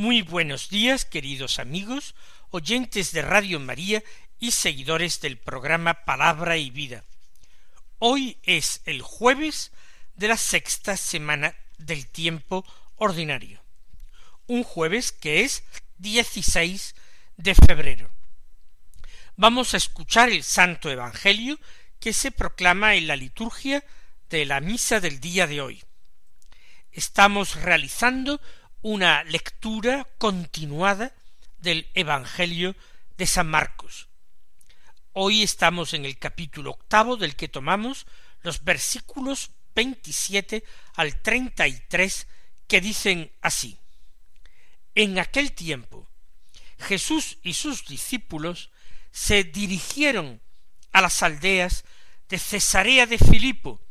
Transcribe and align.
Muy 0.00 0.22
buenos 0.22 0.70
días, 0.70 1.04
queridos 1.04 1.58
amigos, 1.58 2.14
oyentes 2.48 3.12
de 3.12 3.20
Radio 3.20 3.60
María 3.60 4.02
y 4.38 4.52
seguidores 4.52 5.20
del 5.20 5.36
programa 5.36 6.06
Palabra 6.06 6.56
y 6.56 6.70
Vida. 6.70 7.04
Hoy 7.98 8.38
es 8.42 8.80
el 8.86 9.02
jueves 9.02 9.72
de 10.14 10.28
la 10.28 10.38
sexta 10.38 10.96
semana 10.96 11.54
del 11.76 12.06
tiempo 12.06 12.64
ordinario. 12.96 13.62
Un 14.46 14.62
jueves 14.62 15.12
que 15.12 15.42
es 15.42 15.64
16 15.98 16.94
de 17.36 17.54
febrero. 17.54 18.10
Vamos 19.36 19.74
a 19.74 19.76
escuchar 19.76 20.30
el 20.30 20.44
Santo 20.44 20.90
Evangelio 20.90 21.58
que 21.98 22.14
se 22.14 22.30
proclama 22.30 22.94
en 22.94 23.06
la 23.06 23.16
liturgia 23.16 23.84
de 24.30 24.46
la 24.46 24.60
misa 24.60 24.98
del 24.98 25.20
día 25.20 25.46
de 25.46 25.60
hoy. 25.60 25.84
Estamos 26.90 27.56
realizando 27.56 28.40
una 28.82 29.24
lectura 29.24 30.08
continuada 30.16 31.12
del 31.58 31.86
Evangelio 31.92 32.74
de 33.18 33.26
San 33.26 33.46
Marcos. 33.46 34.08
Hoy 35.12 35.42
estamos 35.42 35.92
en 35.92 36.06
el 36.06 36.18
capítulo 36.18 36.70
octavo 36.70 37.18
del 37.18 37.36
que 37.36 37.48
tomamos 37.48 38.06
los 38.40 38.64
versículos 38.64 39.50
veintisiete 39.74 40.64
al 40.94 41.20
treinta 41.20 41.68
y 41.68 41.78
tres 41.88 42.26
que 42.66 42.80
dicen 42.80 43.30
así 43.42 43.78
En 44.94 45.18
aquel 45.18 45.52
tiempo 45.52 46.08
Jesús 46.78 47.36
y 47.42 47.52
sus 47.52 47.84
discípulos 47.84 48.70
se 49.12 49.44
dirigieron 49.44 50.40
a 50.92 51.02
las 51.02 51.22
aldeas 51.22 51.84
de 52.30 52.38
Cesarea 52.38 53.04
de 53.06 53.18
Filipo. 53.18 53.82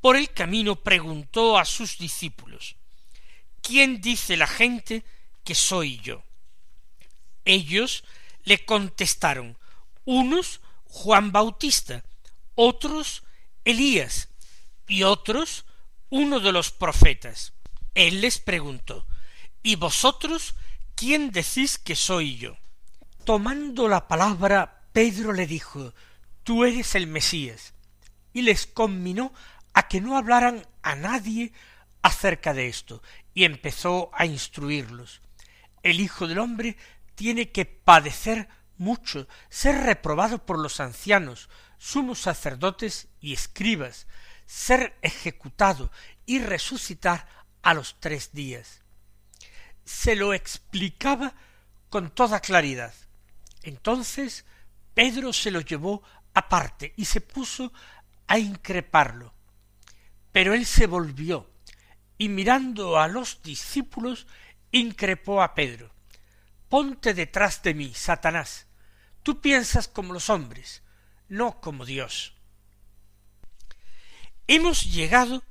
Por 0.00 0.16
el 0.16 0.32
camino 0.32 0.76
preguntó 0.76 1.58
a 1.58 1.66
sus 1.66 1.98
discípulos 1.98 2.76
¿Quién 3.62 4.00
dice 4.00 4.36
la 4.36 4.46
gente 4.46 5.04
que 5.44 5.54
soy 5.54 5.98
yo? 6.00 6.24
Ellos 7.44 8.04
le 8.44 8.64
contestaron 8.64 9.56
unos 10.04 10.60
Juan 10.84 11.32
Bautista, 11.32 12.04
otros 12.54 13.22
Elías 13.64 14.28
y 14.86 15.04
otros 15.04 15.64
uno 16.10 16.40
de 16.40 16.52
los 16.52 16.70
profetas. 16.70 17.54
Él 17.94 18.20
les 18.20 18.38
preguntó 18.38 19.06
¿Y 19.62 19.76
vosotros 19.76 20.54
quién 20.96 21.30
decís 21.30 21.78
que 21.78 21.94
soy 21.94 22.36
yo? 22.36 22.56
Tomando 23.24 23.88
la 23.88 24.08
palabra, 24.08 24.82
Pedro 24.92 25.32
le 25.32 25.46
dijo 25.46 25.94
Tú 26.42 26.64
eres 26.64 26.96
el 26.96 27.06
Mesías, 27.06 27.72
y 28.32 28.42
les 28.42 28.66
conminó 28.66 29.32
a 29.72 29.86
que 29.86 30.00
no 30.00 30.18
hablaran 30.18 30.66
a 30.82 30.96
nadie 30.96 31.52
acerca 32.02 32.52
de 32.52 32.68
esto, 32.68 33.02
y 33.32 33.44
empezó 33.44 34.10
a 34.12 34.26
instruirlos. 34.26 35.22
El 35.82 36.00
Hijo 36.00 36.26
del 36.26 36.38
hombre 36.38 36.76
tiene 37.14 37.50
que 37.50 37.64
padecer 37.64 38.48
mucho, 38.76 39.28
ser 39.48 39.76
reprobado 39.84 40.44
por 40.44 40.58
los 40.58 40.80
ancianos, 40.80 41.48
sumos 41.78 42.20
sacerdotes 42.20 43.08
y 43.20 43.32
escribas, 43.32 44.06
ser 44.46 44.98
ejecutado 45.02 45.90
y 46.26 46.40
resucitar 46.40 47.26
a 47.62 47.74
los 47.74 47.96
tres 48.00 48.32
días. 48.32 48.82
Se 49.84 50.16
lo 50.16 50.34
explicaba 50.34 51.34
con 51.88 52.10
toda 52.10 52.40
claridad. 52.40 52.94
Entonces 53.62 54.44
Pedro 54.94 55.32
se 55.32 55.50
lo 55.50 55.60
llevó 55.60 56.02
aparte 56.34 56.92
y 56.96 57.04
se 57.04 57.20
puso 57.20 57.72
a 58.26 58.38
increparlo. 58.38 59.34
Pero 60.32 60.54
él 60.54 60.66
se 60.66 60.86
volvió 60.86 61.51
y 62.22 62.28
mirando 62.28 63.00
a 63.00 63.08
los 63.08 63.42
discípulos 63.42 64.28
increpó 64.70 65.42
a 65.42 65.56
Pedro 65.56 65.92
Ponte 66.68 67.14
detrás 67.14 67.64
de 67.64 67.74
mí, 67.74 67.92
Satanás. 67.94 68.68
Tú 69.24 69.40
piensas 69.40 69.88
como 69.88 70.12
los 70.12 70.30
hombres, 70.30 70.84
no 71.28 71.60
como 71.60 71.84
Dios. 71.84 72.34
Hemos 74.46 74.84
llegado 74.84 75.42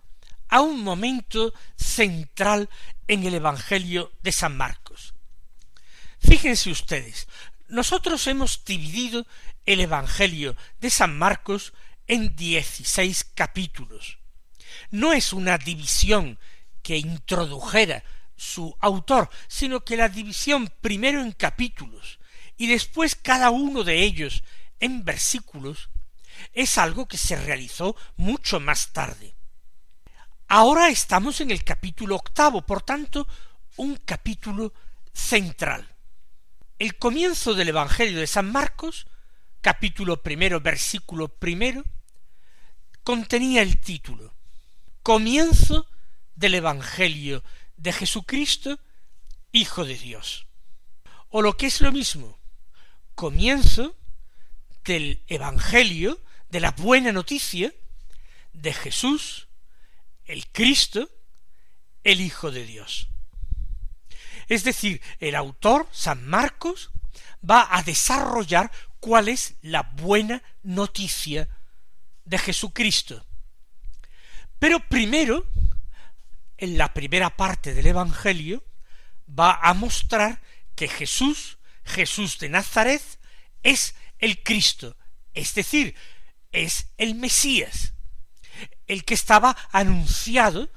a 0.47 0.61
un 0.61 0.81
momento 0.81 1.53
central 1.75 2.69
en 3.09 3.25
el 3.25 3.33
Evangelio 3.33 4.13
de 4.23 4.31
San 4.31 4.55
Marcos. 4.55 5.13
Fíjense 6.19 6.71
ustedes, 6.71 7.27
nosotros 7.67 8.25
hemos 8.27 8.63
dividido 8.63 9.27
el 9.65 9.81
Evangelio 9.81 10.55
de 10.79 10.89
San 10.89 11.17
Marcos 11.17 11.73
en 12.07 12.33
dieciséis 12.37 13.25
capítulos. 13.25 14.19
No 14.89 15.11
es 15.11 15.33
una 15.33 15.57
división 15.57 16.39
que 16.91 16.97
introdujera 16.97 18.03
su 18.35 18.75
autor, 18.81 19.29
sino 19.47 19.85
que 19.85 19.95
la 19.95 20.09
división 20.09 20.69
primero 20.81 21.21
en 21.21 21.31
capítulos 21.31 22.19
y 22.57 22.67
después 22.67 23.15
cada 23.15 23.49
uno 23.49 23.85
de 23.85 24.03
ellos 24.03 24.43
en 24.81 25.05
versículos 25.05 25.89
es 26.51 26.77
algo 26.77 27.07
que 27.07 27.17
se 27.17 27.37
realizó 27.37 27.95
mucho 28.17 28.59
más 28.59 28.91
tarde. 28.91 29.37
Ahora 30.49 30.89
estamos 30.89 31.39
en 31.39 31.51
el 31.51 31.63
capítulo 31.63 32.17
octavo, 32.17 32.65
por 32.65 32.81
tanto, 32.81 33.25
un 33.77 33.95
capítulo 33.95 34.73
central. 35.13 35.95
El 36.77 36.97
comienzo 36.97 37.53
del 37.53 37.69
Evangelio 37.69 38.19
de 38.19 38.27
San 38.27 38.51
Marcos, 38.51 39.07
capítulo 39.61 40.21
primero, 40.21 40.59
versículo 40.59 41.29
primero, 41.29 41.85
contenía 43.05 43.61
el 43.61 43.79
título 43.79 44.33
Comienzo 45.03 45.87
del 46.41 46.55
Evangelio 46.55 47.43
de 47.77 47.93
Jesucristo, 47.93 48.79
Hijo 49.53 49.85
de 49.85 49.95
Dios. 49.95 50.47
O 51.29 51.41
lo 51.41 51.55
que 51.55 51.67
es 51.67 51.81
lo 51.81 51.91
mismo, 51.91 52.39
comienzo 53.15 53.95
del 54.83 55.23
Evangelio, 55.27 56.19
de 56.49 56.59
la 56.59 56.71
buena 56.71 57.11
noticia, 57.11 57.71
de 58.53 58.73
Jesús, 58.73 59.47
el 60.25 60.47
Cristo, 60.51 61.09
el 62.03 62.19
Hijo 62.19 62.51
de 62.51 62.65
Dios. 62.65 63.07
Es 64.47 64.63
decir, 64.63 64.99
el 65.19 65.35
autor, 65.35 65.87
San 65.91 66.27
Marcos, 66.27 66.89
va 67.47 67.67
a 67.69 67.83
desarrollar 67.83 68.71
cuál 68.99 69.29
es 69.29 69.55
la 69.61 69.83
buena 69.83 70.41
noticia 70.63 71.47
de 72.25 72.37
Jesucristo. 72.39 73.25
Pero 74.57 74.79
primero 74.89 75.45
en 76.61 76.77
la 76.77 76.93
primera 76.93 77.35
parte 77.35 77.73
del 77.73 77.87
Evangelio, 77.87 78.63
va 79.27 79.59
a 79.61 79.73
mostrar 79.73 80.41
que 80.75 80.87
Jesús, 80.87 81.57
Jesús 81.83 82.37
de 82.37 82.49
Nazaret, 82.49 83.01
es 83.63 83.95
el 84.19 84.43
Cristo, 84.43 84.95
es 85.33 85.55
decir, 85.55 85.95
es 86.51 86.93
el 86.97 87.15
Mesías, 87.15 87.95
el 88.85 89.03
que 89.05 89.15
estaba 89.15 89.57
anunciado 89.71 90.69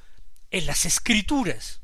en 0.49 0.65
las 0.65 0.85
Escrituras, 0.85 1.81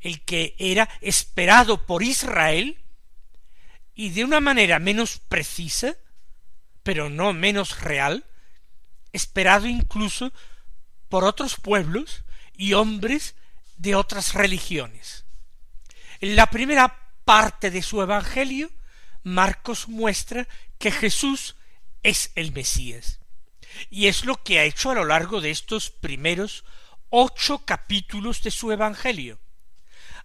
el 0.00 0.24
que 0.24 0.56
era 0.58 0.88
esperado 1.02 1.84
por 1.84 2.02
Israel 2.02 2.82
y 3.94 4.10
de 4.10 4.24
una 4.24 4.40
manera 4.40 4.78
menos 4.78 5.18
precisa, 5.18 5.96
pero 6.82 7.10
no 7.10 7.34
menos 7.34 7.82
real, 7.82 8.24
esperado 9.12 9.66
incluso 9.66 10.32
por 11.10 11.24
otros 11.24 11.56
pueblos 11.56 12.23
y 12.56 12.74
hombres 12.74 13.34
de 13.76 13.94
otras 13.94 14.34
religiones. 14.34 15.24
En 16.20 16.36
la 16.36 16.46
primera 16.46 16.96
parte 17.24 17.70
de 17.70 17.82
su 17.82 18.02
Evangelio, 18.02 18.70
Marcos 19.22 19.88
muestra 19.88 20.46
que 20.78 20.90
Jesús 20.90 21.56
es 22.02 22.30
el 22.34 22.52
Mesías. 22.52 23.20
Y 23.90 24.06
es 24.06 24.24
lo 24.24 24.42
que 24.42 24.58
ha 24.58 24.64
hecho 24.64 24.90
a 24.90 24.94
lo 24.94 25.04
largo 25.04 25.40
de 25.40 25.50
estos 25.50 25.90
primeros 25.90 26.64
ocho 27.10 27.64
capítulos 27.64 28.42
de 28.42 28.50
su 28.50 28.70
Evangelio, 28.72 29.38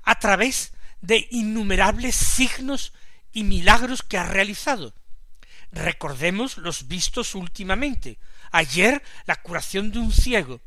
a 0.04 0.20
través 0.20 0.74
de 1.02 1.28
innumerables 1.32 2.16
signos 2.16 2.94
y 3.32 3.44
milagros 3.44 4.04
que 4.04 4.18
ha 4.18 4.26
realizado. 4.26 4.94
Recordemos 5.72 6.58
los 6.58 6.88
vistos 6.88 7.36
últimamente. 7.36 8.18
Ayer 8.52 9.04
la 9.26 9.36
curación 9.36 9.92
de 9.92 10.00
un 10.00 10.12
ciego, 10.12 10.62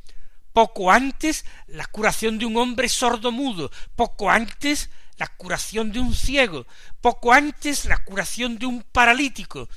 poco 0.52 0.90
antes 0.90 1.44
la 1.66 1.86
curación 1.86 2.38
de 2.38 2.46
un 2.46 2.56
hombre 2.56 2.88
sordo 2.88 3.32
mudo, 3.32 3.70
poco 3.96 4.30
antes 4.30 4.90
la 5.16 5.26
curación 5.26 5.92
de 5.92 6.00
un 6.00 6.14
ciego, 6.14 6.66
poco 7.00 7.32
antes 7.32 7.84
la 7.84 8.02
curación 8.04 8.58
de 8.58 8.66
un 8.66 8.82
paralítico, 8.82 9.68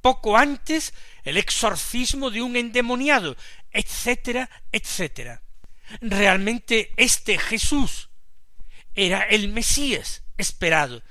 poco 0.00 0.36
antes 0.36 0.94
el 1.24 1.36
exorcismo 1.36 2.30
de 2.30 2.42
un 2.42 2.56
endemoniado, 2.56 3.36
etcétera, 3.70 4.50
etcétera. 4.72 5.42
Realmente 6.00 6.92
este 6.96 7.38
Jesús 7.38 8.08
era 8.94 9.22
el 9.22 9.48
Mesías 9.48 10.22
esperado, 10.36 11.02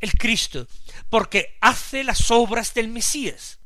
el 0.00 0.12
Cristo, 0.12 0.66
porque 1.08 1.56
hace 1.60 2.04
las 2.04 2.30
obras 2.30 2.74
del 2.74 2.88
Mesías. 2.88 3.58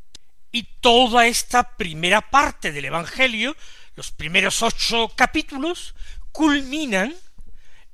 Y 0.53 0.63
toda 0.81 1.27
esta 1.27 1.77
primera 1.77 2.31
parte 2.31 2.73
del 2.73 2.87
Evangelio, 2.87 3.57
los 3.97 4.13
primeros 4.13 4.63
ocho 4.63 5.11
capítulos, 5.17 5.95
culminan 6.31 7.15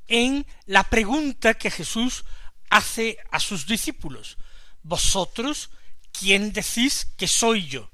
en 0.09 0.45
la 0.67 0.85
pregunta 0.85 1.55
que 1.55 1.71
Jesús 1.71 2.25
hace 2.69 3.19
a 3.31 3.39
sus 3.39 3.67
discípulos. 3.67 4.37
Vosotros, 4.83 5.71
¿quién 6.13 6.53
decís 6.53 7.07
que 7.17 7.29
soy 7.29 7.69
yo? 7.69 7.89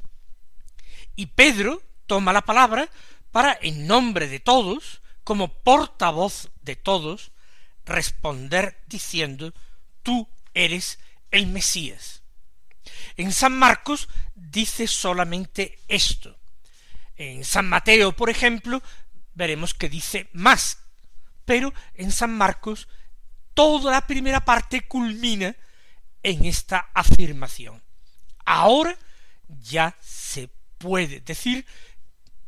Y 1.16 1.26
Pedro 1.26 1.82
toma 2.06 2.32
la 2.32 2.42
palabra 2.42 2.88
para, 3.30 3.58
en 3.60 3.86
nombre 3.86 4.26
de 4.26 4.40
todos, 4.40 5.02
como 5.22 5.52
portavoz 5.52 6.48
de 6.62 6.76
todos, 6.76 7.32
responder 7.84 8.82
diciendo, 8.86 9.52
tú 10.02 10.26
eres 10.54 10.98
el 11.30 11.46
Mesías. 11.46 12.22
En 13.16 13.32
San 13.32 13.58
Marcos 13.58 14.08
dice 14.34 14.86
solamente 14.86 15.78
esto. 15.88 16.37
En 17.18 17.44
San 17.44 17.68
Mateo, 17.68 18.12
por 18.12 18.30
ejemplo, 18.30 18.80
veremos 19.34 19.74
que 19.74 19.88
dice 19.88 20.30
más, 20.32 20.78
pero 21.44 21.74
en 21.94 22.12
San 22.12 22.32
Marcos 22.32 22.88
toda 23.54 23.92
la 23.92 24.06
primera 24.06 24.44
parte 24.44 24.86
culmina 24.86 25.56
en 26.22 26.44
esta 26.44 26.90
afirmación. 26.94 27.82
Ahora 28.44 28.96
ya 29.48 29.96
se 30.00 30.48
puede 30.78 31.20
decir 31.20 31.66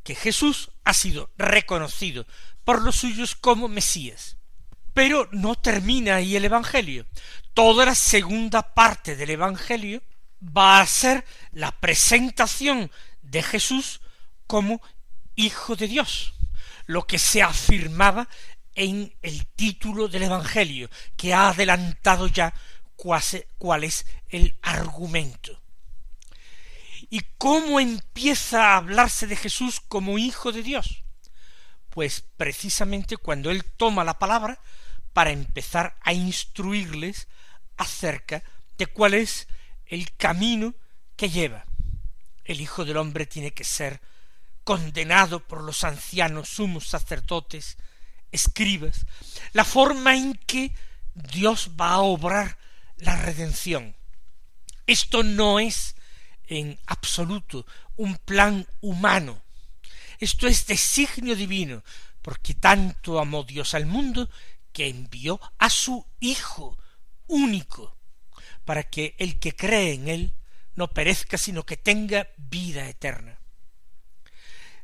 que 0.05 0.15
Jesús 0.15 0.71
ha 0.85 0.95
sido 0.95 1.31
reconocido 1.37 2.27
por 2.65 2.83
los 2.83 2.97
suyos 2.97 3.35
como 3.35 3.69
Mesías. 3.69 4.37
Pero 4.95 5.29
no 5.33 5.57
termina 5.57 6.17
ahí 6.17 6.37
el 6.37 6.45
Evangelio. 6.45 7.07
Toda 7.55 7.85
la 7.87 7.95
segunda 7.95 8.75
parte 8.75 9.17
del 9.17 9.31
Evangelio 9.31 10.03
va 10.43 10.81
a 10.81 10.87
ser 10.87 11.25
la 11.53 11.73
presentación 11.73 12.91
de 13.23 13.43
Jesús 13.43 14.00
como 14.51 14.83
Hijo 15.37 15.77
de 15.77 15.87
Dios, 15.87 16.35
lo 16.87 17.07
que 17.07 17.21
se 17.21 17.41
afirmaba 17.41 18.29
en 18.75 19.15
el 19.23 19.47
título 19.47 20.09
del 20.09 20.25
Evangelio, 20.25 20.91
que 21.17 21.33
ha 21.33 21.51
adelantado 21.51 22.27
ya 22.27 22.53
cuál 22.97 23.85
es 23.85 24.07
el 24.29 24.57
argumento. 24.61 25.63
¿Y 27.11 27.21
cómo 27.39 27.79
empieza 27.79 28.73
a 28.73 28.79
hablarse 28.79 29.29
de 29.29 29.37
Jesús 29.37 29.79
como 29.79 30.19
Hijo 30.19 30.51
de 30.51 30.65
Dios? 30.65 31.05
Pues 31.89 32.25
precisamente 32.37 33.17
cuando 33.19 33.53
Él 33.53 33.65
toma 33.77 34.03
la 34.03 34.19
palabra 34.19 34.59
para 35.13 35.31
empezar 35.31 35.97
a 36.03 36.13
instruirles 36.13 37.29
acerca 37.77 38.43
de 38.79 38.89
cuál 38.89 39.15
es 39.15 39.47
el 39.87 40.13
camino 40.17 40.75
que 41.15 41.31
lleva. 41.31 41.67
El 42.43 42.61
Hijo 42.61 42.85
del 42.85 42.97
Hombre 42.97 43.27
tiene 43.27 43.53
que 43.53 43.63
ser 43.63 44.01
condenado 44.65 45.47
por 45.47 45.63
los 45.63 45.85
ancianos 45.85 46.49
sumos 46.49 46.89
sacerdotes, 46.89 47.77
escribas, 48.33 49.07
la 49.53 49.65
forma 49.65 50.17
en 50.17 50.35
que 50.35 50.75
Dios 51.15 51.73
va 51.81 51.93
a 51.93 52.01
obrar 52.01 52.59
la 52.97 53.17
redención. 53.17 53.97
Esto 54.87 55.23
no 55.23 55.61
es 55.61 55.97
en 56.47 56.79
absoluto 56.87 57.67
un 57.97 58.17
plan 58.17 58.67
humano. 58.81 59.43
Esto 60.19 60.47
es 60.47 60.67
designio 60.67 61.35
divino, 61.35 61.83
porque 62.23 62.55
tanto 62.55 63.19
amó 63.19 63.45
Dios 63.45 63.75
al 63.75 63.87
mundo 63.87 64.29
que 64.73 64.89
envió 64.89 65.41
a 65.59 65.71
su 65.71 66.07
Hijo 66.21 66.79
único, 67.27 67.97
para 68.65 68.85
que 68.85 69.15
el 69.19 69.39
que 69.39 69.57
cree 69.57 69.95
en 69.95 70.09
él 70.09 70.35
no 70.75 70.89
perezca, 70.89 71.39
sino 71.39 71.65
que 71.65 71.77
tenga 71.77 72.29
vida 72.37 72.89
eterna. 72.89 73.40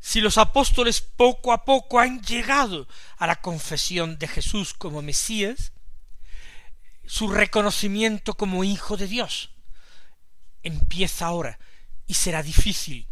Si 0.00 0.20
los 0.20 0.38
apóstoles 0.38 1.00
poco 1.00 1.52
a 1.52 1.64
poco 1.64 1.98
han 1.98 2.22
llegado 2.22 2.87
a 3.16 3.26
la 3.26 3.40
confesión 3.40 4.19
de 4.19 4.28
Jesús 4.28 4.75
como 4.75 5.02
Mesías, 5.02 5.72
su 7.06 7.28
reconocimiento 7.28 8.34
como 8.34 8.64
Hijo 8.64 8.96
de 8.96 9.06
Dios, 9.06 9.50
empieza 10.62 11.26
ahora 11.26 11.58
y 12.06 12.14
será 12.14 12.43
difícil. 12.43 13.08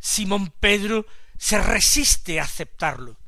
Simón 0.00 0.52
Pedro 0.60 1.06
se 1.38 1.58
resiste 1.58 2.40
a 2.40 2.44
aceptarlo. 2.44 3.18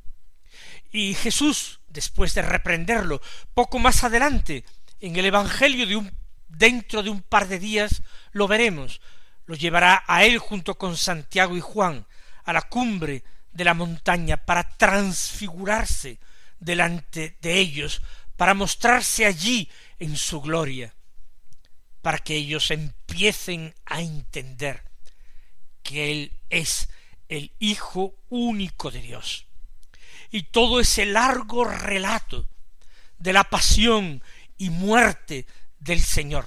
Y 0.93 1.15
Jesús, 1.15 1.81
después 1.89 2.35
de 2.35 2.43
reprenderlo, 2.43 3.21
poco 3.55 3.79
más 3.79 4.05
adelante, 4.05 4.65
en 5.01 5.17
el 5.17 5.27
Evangelio 5.27 5.87
de 5.87 5.97
un 5.97 6.17
dentro 6.49 7.03
de 7.03 7.11
un 7.11 7.23
par 7.23 7.49
de 7.49 7.59
días 7.59 8.03
lo 8.33 8.49
veremos, 8.49 9.01
lo 9.47 9.55
llevará 9.55 10.05
a 10.07 10.25
él 10.25 10.39
junto 10.39 10.77
con 10.77 10.97
Santiago 10.97 11.57
y 11.57 11.61
Juan 11.61 12.07
a 12.47 12.53
la 12.55 12.63
cumbre 12.63 13.23
de 13.53 13.65
la 13.65 13.75
montaña 13.75 14.39
para 14.39 14.69
transfigurarse 14.77 16.19
delante 16.59 17.37
de 17.43 17.59
ellos, 17.59 18.01
para 18.37 18.55
mostrarse 18.55 19.27
allí 19.27 19.69
en 19.99 20.17
su 20.17 20.41
gloria 20.41 20.97
para 22.07 22.19
que 22.19 22.37
ellos 22.37 22.71
empiecen 22.71 23.75
a 23.85 24.01
entender 24.01 24.85
que 25.83 26.13
Él 26.13 26.39
es 26.51 26.89
el 27.29 27.51
Hijo 27.59 28.15
único 28.29 28.93
de 28.93 29.01
Dios. 29.01 29.47
Y 30.31 30.45
todo 30.45 30.79
ese 30.79 31.05
largo 31.05 31.65
relato 31.65 32.49
de 33.19 33.33
la 33.33 33.43
pasión 33.43 34.23
y 34.57 34.71
muerte 34.71 35.47
del 35.81 36.01
Señor 36.01 36.47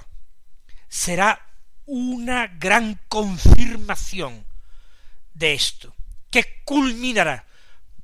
será 0.87 1.45
una 1.85 2.47
gran 2.47 2.97
confirmación 3.09 4.45
de 5.39 5.53
esto, 5.53 5.95
que 6.29 6.61
culminará 6.65 7.47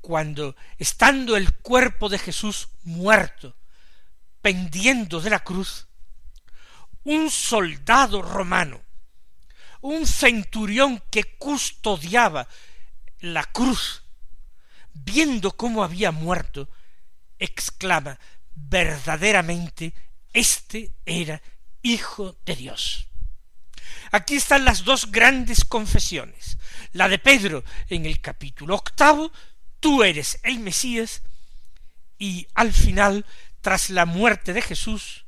cuando, 0.01 0.55
estando 0.77 1.35
el 1.35 1.53
cuerpo 1.55 2.09
de 2.09 2.17
Jesús 2.17 2.69
muerto, 2.83 3.55
pendiendo 4.41 5.19
de 5.19 5.29
la 5.29 5.43
cruz, 5.43 5.87
un 7.03 7.29
soldado 7.29 8.21
romano, 8.21 8.81
un 9.81 10.07
centurión 10.07 11.03
que 11.11 11.35
custodiaba 11.37 12.47
la 13.19 13.43
cruz, 13.43 14.03
viendo 14.93 15.51
cómo 15.51 15.83
había 15.83 16.11
muerto, 16.11 16.69
exclama 17.37 18.17
verdaderamente 18.55 19.93
este 20.33 20.91
era 21.05 21.41
Hijo 21.81 22.37
de 22.45 22.55
Dios. 22.55 23.07
Aquí 24.15 24.35
están 24.35 24.63
las 24.63 24.85
dos 24.85 25.11
grandes 25.11 25.65
confesiones, 25.65 26.57
la 26.93 27.09
de 27.09 27.19
Pedro 27.19 27.65
en 27.89 28.05
el 28.05 28.21
capítulo 28.21 28.73
octavo, 28.73 29.29
tú 29.81 30.03
eres 30.03 30.39
el 30.43 30.59
Mesías, 30.59 31.21
y 32.17 32.47
al 32.53 32.71
final, 32.71 33.25
tras 33.59 33.89
la 33.89 34.05
muerte 34.05 34.53
de 34.53 34.61
Jesús, 34.61 35.25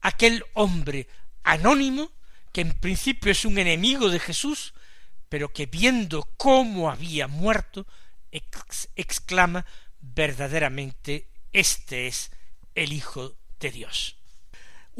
aquel 0.00 0.42
hombre 0.54 1.06
anónimo, 1.42 2.12
que 2.50 2.62
en 2.62 2.72
principio 2.72 3.30
es 3.30 3.44
un 3.44 3.58
enemigo 3.58 4.08
de 4.08 4.18
Jesús, 4.18 4.72
pero 5.28 5.52
que 5.52 5.66
viendo 5.66 6.26
cómo 6.38 6.90
había 6.90 7.28
muerto, 7.28 7.86
exclama 8.96 9.66
verdaderamente 10.00 11.28
este 11.52 12.06
es 12.06 12.30
el 12.74 12.94
Hijo 12.94 13.36
de 13.58 13.70
Dios. 13.70 14.19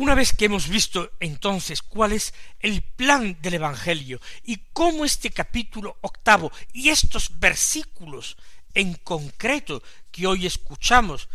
Una 0.00 0.14
vez 0.14 0.32
que 0.32 0.46
hemos 0.46 0.70
visto 0.70 1.12
entonces 1.20 1.82
cuál 1.82 2.12
es 2.12 2.32
el 2.60 2.80
plan 2.80 3.36
del 3.42 3.52
Evangelio 3.52 4.18
y 4.44 4.56
cómo 4.72 5.04
este 5.04 5.28
capítulo 5.28 5.98
octavo 6.00 6.50
y 6.72 6.88
estos 6.88 7.38
versículos 7.38 8.38
en 8.72 8.94
concreto 8.94 9.82
que 10.10 10.26
hoy 10.26 10.46
escuchamos 10.46 11.28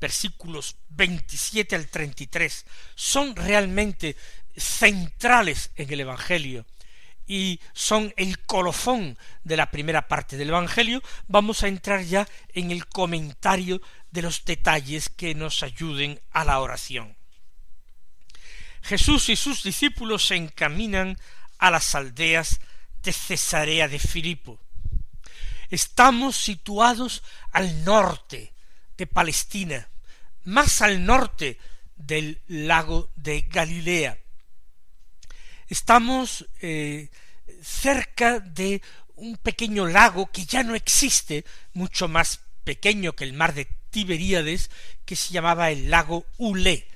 versículos 0.00 0.74
27 0.88 1.76
al 1.76 1.86
33 1.86 2.66
son 2.96 3.36
realmente 3.36 4.16
centrales 4.56 5.70
en 5.76 5.92
el 5.92 6.00
Evangelio 6.00 6.66
y 7.28 7.60
son 7.74 8.12
el 8.16 8.40
colofón 8.40 9.16
de 9.44 9.56
la 9.56 9.70
primera 9.70 10.08
parte 10.08 10.36
del 10.36 10.48
Evangelio, 10.48 11.00
vamos 11.28 11.62
a 11.62 11.68
entrar 11.68 12.02
ya 12.02 12.26
en 12.54 12.72
el 12.72 12.86
comentario 12.86 13.80
de 14.10 14.22
los 14.22 14.44
detalles 14.44 15.08
que 15.10 15.36
nos 15.36 15.62
ayuden 15.62 16.20
a 16.32 16.44
la 16.44 16.58
oración. 16.58 17.19
Jesús 18.82 19.28
y 19.28 19.36
sus 19.36 19.62
discípulos 19.62 20.26
se 20.26 20.36
encaminan 20.36 21.18
a 21.58 21.70
las 21.70 21.94
aldeas 21.94 22.60
de 23.02 23.12
Cesarea 23.12 23.88
de 23.88 23.98
Filipo. 23.98 24.60
Estamos 25.70 26.36
situados 26.36 27.22
al 27.52 27.84
norte 27.84 28.52
de 28.96 29.06
Palestina, 29.06 29.88
más 30.44 30.82
al 30.82 31.04
norte 31.04 31.58
del 31.96 32.40
lago 32.48 33.10
de 33.16 33.42
Galilea, 33.42 34.18
Estamos 35.70 36.48
eh, 36.62 37.10
cerca 37.62 38.40
de 38.40 38.82
un 39.14 39.36
pequeño 39.36 39.86
lago 39.86 40.28
que 40.32 40.44
ya 40.44 40.64
no 40.64 40.74
existe, 40.74 41.44
mucho 41.74 42.08
más 42.08 42.40
pequeño 42.64 43.14
que 43.14 43.22
el 43.22 43.34
mar 43.34 43.54
de 43.54 43.66
Tiberíades, 43.90 44.68
que 45.04 45.14
se 45.14 45.32
llamaba 45.32 45.70
el 45.70 45.88
lago 45.88 46.26
Ule, 46.38 46.88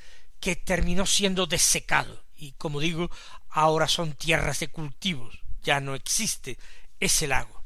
que 0.45 0.57
terminó 0.57 1.07
siendo 1.07 1.47
desecado, 1.47 2.23
y 2.37 2.53
como 2.53 2.79
digo, 2.79 3.11
ahora 3.49 3.89
son 3.89 4.13
tierras 4.13 4.61
de 4.61 4.69
cultivos, 4.69 5.41
ya 5.63 5.81
no 5.81 5.95
existe 5.95 6.59
ese 7.01 7.27
lago. 7.27 7.65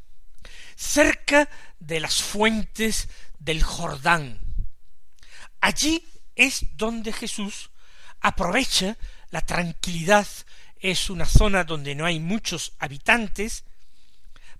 Cerca 0.76 1.48
de 1.80 1.98
las 1.98 2.22
fuentes 2.22 3.08
del 3.40 3.64
Jordán. 3.64 4.38
Allí 5.60 6.06
es 6.36 6.66
donde 6.76 7.12
Jesús 7.12 7.70
aprovecha 8.20 8.96
la 9.30 9.40
tranquilidad, 9.40 10.28
es 10.78 11.10
una 11.10 11.26
zona 11.26 11.64
donde 11.64 11.96
no 11.96 12.06
hay 12.06 12.20
muchos 12.20 12.74
habitantes, 12.78 13.64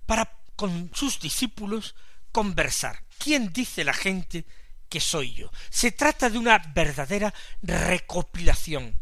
para 0.05 0.29
con 0.57 0.91
sus 0.93 1.21
discípulos 1.21 1.95
conversar. 2.33 3.01
¿Quién 3.17 3.53
dice 3.53 3.85
la 3.85 3.93
gente 3.93 4.45
que 4.89 4.99
soy 4.99 5.33
yo? 5.33 5.51
Se 5.69 5.91
trata 5.91 6.29
de 6.29 6.37
una 6.37 6.57
verdadera 6.57 7.33
recopilación 7.61 8.99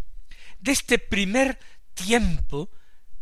de 0.59 0.71
este 0.71 0.99
primer 0.99 1.57
tiempo, 1.93 2.69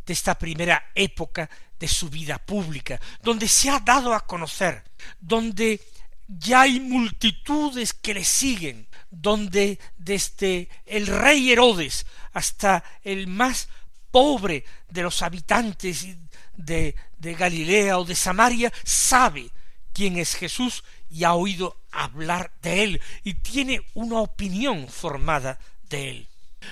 de 0.05 0.13
esta 0.13 0.37
primera 0.37 0.91
época 0.95 1.49
de 1.79 1.87
su 1.87 2.09
vida 2.09 2.37
pública, 2.39 2.99
donde 3.21 3.47
se 3.47 3.69
ha 3.69 3.79
dado 3.79 4.13
a 4.13 4.25
conocer, 4.25 4.83
donde 5.19 5.81
ya 6.27 6.61
hay 6.61 6.79
multitudes 6.79 7.93
que 7.93 8.13
le 8.13 8.23
siguen, 8.23 8.87
donde 9.11 9.79
desde 9.97 10.69
el 10.85 11.07
rey 11.07 11.51
Herodes 11.51 12.05
hasta 12.33 12.83
el 13.03 13.27
más 13.27 13.69
pobre 14.11 14.65
de 14.89 15.03
los 15.03 15.21
habitantes 15.21 16.07
de, 16.55 16.95
de 17.17 17.33
Galilea 17.35 17.99
o 17.99 18.05
de 18.05 18.15
Samaria 18.15 18.71
sabe 18.83 19.51
quién 19.93 20.17
es 20.17 20.35
Jesús 20.35 20.83
y 21.09 21.23
ha 21.23 21.33
oído 21.33 21.77
hablar 21.91 22.51
de 22.61 22.83
él 22.83 23.01
y 23.23 23.35
tiene 23.35 23.81
una 23.93 24.19
opinión 24.19 24.87
formada 24.87 25.59
de 25.89 26.09
él. 26.09 26.27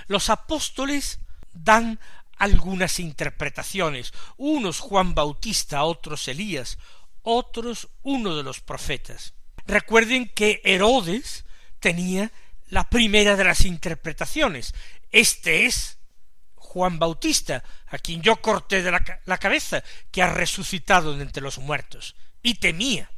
Los 0.08 0.30
apóstoles 0.30 1.20
dan 1.54 2.00
algunas 2.38 3.00
interpretaciones, 3.00 4.14
unos 4.38 4.80
Juan 4.80 5.14
Bautista, 5.14 5.84
otros 5.84 6.28
Elías, 6.28 6.78
otros 7.22 7.90
uno 8.02 8.36
de 8.36 8.44
los 8.44 8.60
profetas. 8.60 9.34
Recuerden 9.66 10.30
que 10.30 10.62
Herodes 10.64 11.46
tenía 11.80 12.32
la 12.68 12.90
primera 12.90 13.36
de 13.36 13.44
las 13.44 13.66
interpretaciones. 13.66 14.74
Este 15.12 15.66
es 15.66 16.00
Juan 16.56 16.98
Bautista, 16.98 17.64
a 17.88 18.00
quien 18.00 18.22
yo 18.22 18.38
corté 18.38 18.82
de 18.82 18.92
la, 18.92 19.38
cabeza, 19.38 19.84
que 20.12 20.24
ha 20.24 20.34
resucitado 20.34 21.16
de 21.16 21.22
entre 21.22 21.44
los 21.44 21.60
muertos, 21.60 22.16
y 22.42 22.56
temía. 22.56 23.12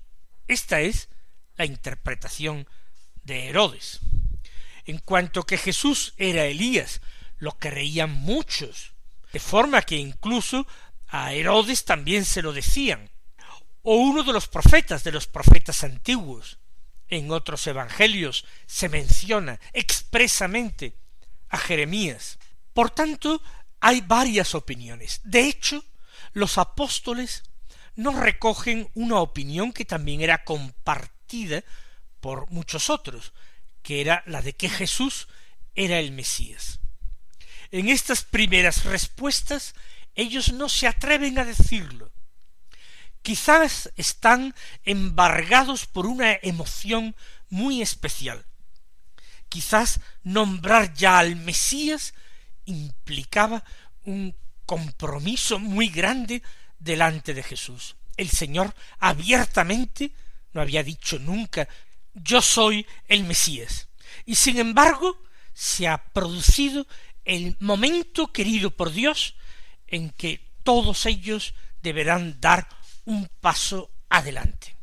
Esta 0.47 0.81
es 0.81 1.09
la 1.55 1.65
interpretación 1.65 2.67
de 3.23 3.49
Herodes. 3.49 3.99
En 4.85 4.99
cuanto 4.99 5.45
que 5.45 5.57
Jesús 5.57 6.13
era 6.17 6.45
Elías, 6.45 7.01
lo 7.37 7.57
creían 7.57 8.11
muchos, 8.11 8.93
de 9.33 9.39
forma 9.39 9.81
que 9.81 9.95
incluso 9.95 10.67
a 11.07 11.33
Herodes 11.33 11.85
también 11.85 12.25
se 12.25 12.41
lo 12.41 12.53
decían, 12.53 13.09
o 13.81 13.95
uno 13.95 14.23
de 14.23 14.33
los 14.33 14.47
profetas 14.47 15.03
de 15.03 15.11
los 15.11 15.27
profetas 15.27 15.83
antiguos. 15.83 16.59
En 17.07 17.31
otros 17.31 17.65
evangelios 17.67 18.45
se 18.65 18.89
menciona 18.89 19.59
expresamente 19.73 20.97
a 21.49 21.57
Jeremías. 21.57 22.39
Por 22.73 22.89
tanto, 22.89 23.41
hay 23.79 24.01
varias 24.01 24.55
opiniones. 24.55 25.21
De 25.23 25.47
hecho, 25.47 25.83
los 26.33 26.57
apóstoles 26.57 27.43
no 27.95 28.19
recogen 28.19 28.89
una 28.93 29.19
opinión 29.19 29.71
que 29.71 29.85
también 29.85 30.21
era 30.21 30.43
compartida 30.43 31.63
por 32.19 32.49
muchos 32.51 32.89
otros, 32.89 33.33
que 33.81 34.01
era 34.01 34.23
la 34.25 34.41
de 34.41 34.53
que 34.53 34.69
Jesús 34.69 35.27
era 35.75 35.99
el 35.99 36.11
Mesías. 36.11 36.79
En 37.71 37.89
estas 37.89 38.23
primeras 38.23 38.85
respuestas 38.85 39.75
ellos 40.15 40.53
no 40.53 40.69
se 40.69 40.87
atreven 40.87 41.39
a 41.39 41.45
decirlo, 41.45 42.11
quizás 43.21 43.91
están 43.97 44.55
embargados 44.83 45.85
por 45.85 46.05
una 46.05 46.33
emoción 46.41 47.15
muy 47.49 47.81
especial. 47.81 48.45
Quizás 49.49 49.99
nombrar 50.23 50.93
ya 50.93 51.19
al 51.19 51.35
Mesías 51.35 52.13
implicaba 52.65 53.63
un 54.03 54.35
compromiso 54.65 55.59
muy 55.59 55.89
grande 55.89 56.41
delante 56.79 57.34
de 57.34 57.44
Jesús. 57.44 57.96
El 58.17 58.29
Señor 58.29 58.74
abiertamente 59.00 60.12
no 60.53 60.62
había 60.62 60.84
dicho 60.84 61.20
nunca 61.20 61.67
yo 62.15 62.41
soy 62.41 62.88
el 63.08 63.25
Mesías. 63.25 63.89
Y 64.25 64.36
sin 64.36 64.58
embargo 64.58 65.22
se 65.53 65.88
ha 65.88 65.98
producido 65.98 66.88
el 67.25 67.55
momento 67.60 68.32
querido 68.32 68.72
por 68.72 68.91
Dios 68.91 69.36
en 69.88 70.10
que 70.12 70.41
todos 70.63 71.05
ellos 71.05 71.53
deberán 71.82 72.39
dar 72.39 72.67
un 73.05 73.29
paso 73.39 73.91
adelante. 74.10 74.75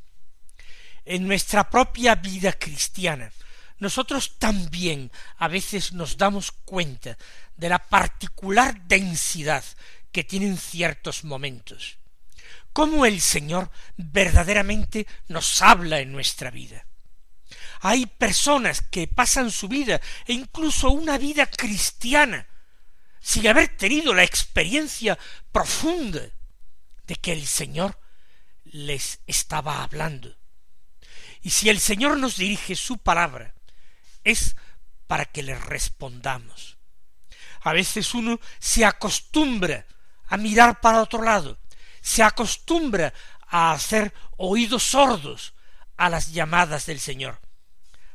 En 1.05 1.27
nuestra 1.27 1.69
propia 1.69 2.15
vida 2.15 2.53
cristiana, 2.53 3.33
nosotros 3.79 4.39
también 4.39 5.11
a 5.39 5.49
veces 5.49 5.93
nos 5.93 6.17
damos 6.17 6.53
cuenta 6.53 7.19
de 7.57 7.69
la 7.69 7.81
particular 7.81 8.81
densidad 8.87 9.65
que 10.13 10.25
tienen 10.25 10.59
ciertos 10.59 11.25
momentos. 11.25 11.99
Cómo 12.73 13.05
el 13.05 13.21
Señor 13.21 13.71
verdaderamente 13.97 15.07
nos 15.29 15.61
habla 15.63 16.01
en 16.01 16.13
nuestra 16.13 16.51
vida. 16.51 16.87
Hay 17.81 18.07
personas 18.07 18.81
que 18.81 19.09
pasan 19.09 19.51
su 19.51 19.69
vida 19.69 20.01
e 20.27 20.33
incluso 20.33 20.91
una 20.91 21.19
vida 21.19 21.47
cristiana 21.47 22.47
sin 23.21 23.47
haber 23.47 23.77
tenido 23.77 24.15
la 24.15 24.25
experiencia 24.25 25.19
profunda 25.51 26.23
de 27.07 27.17
que 27.17 27.33
el 27.33 27.47
Señor 27.47 27.99
les 28.65 29.21
estaba 29.27 29.83
hablando. 29.83 30.37
Y 31.43 31.51
si 31.51 31.69
el 31.69 31.81
Señor 31.81 32.19
nos 32.19 32.37
dirige 32.37 32.77
su 32.77 32.99
palabra, 32.99 33.55
es 34.25 34.57
para 35.07 35.25
que 35.25 35.43
le 35.43 35.57
respondamos. 35.57 36.79
A 37.61 37.73
veces 37.73 38.15
uno 38.15 38.41
se 38.59 38.85
acostumbra 38.85 39.87
a 40.33 40.39
mirar 40.39 40.81
para 40.81 41.03
otro 41.03 41.23
lado, 41.23 41.59
se 42.01 42.23
acostumbra 42.23 43.13
a 43.49 43.73
hacer 43.73 44.15
oídos 44.39 44.83
sordos 44.83 45.53
a 45.99 46.09
las 46.09 46.33
llamadas 46.33 46.87
del 46.87 47.01
Señor. 47.01 47.39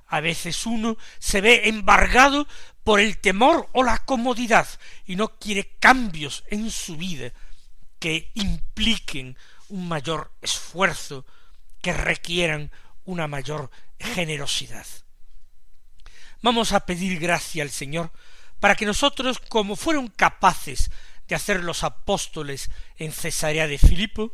A 0.08 0.20
veces 0.20 0.66
uno 0.66 0.98
se 1.20 1.42
ve 1.42 1.70
embargado 1.70 2.48
por 2.84 3.00
el 3.00 3.20
temor 3.20 3.70
o 3.72 3.84
la 3.84 4.00
comodidad 4.00 4.68
y 5.06 5.16
no 5.16 5.38
quiere 5.38 5.76
cambios 5.80 6.44
en 6.48 6.72
su 6.72 6.98
vida 6.98 7.34
que 8.00 8.32
impliquen 8.34 9.38
un 9.70 9.88
mayor 9.88 10.32
esfuerzo, 10.42 11.24
que 11.84 11.94
requieran 11.94 12.72
una 13.06 13.28
mayor 13.28 13.70
generosidad. 14.00 14.88
Vamos 16.42 16.72
a 16.72 16.80
pedir 16.80 17.20
gracia 17.20 17.62
al 17.62 17.70
Señor 17.70 18.12
para 18.60 18.74
que 18.74 18.88
nosotros, 18.88 19.38
como 19.38 19.76
fueron 19.76 20.08
capaces 20.08 20.90
de 21.28 21.36
hacer 21.36 21.64
los 21.64 21.84
apóstoles 21.84 22.70
en 22.98 23.12
Cesarea 23.12 23.68
de 23.68 23.78
Filipo, 23.78 24.32